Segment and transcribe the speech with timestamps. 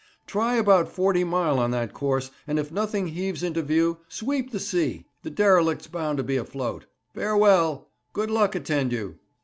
[0.25, 4.59] Try about forty mile on that course, and if nothing heaves into view, sweep the
[4.59, 5.05] sea.
[5.21, 6.87] The derelict's bound to be afloat.
[7.13, 7.87] Farewell!
[8.11, 9.19] Good luck attend you!'